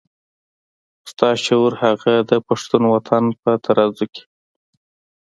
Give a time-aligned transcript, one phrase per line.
[1.01, 4.23] خو ستا شعور هغه د پښتون وطن په ترازو کې.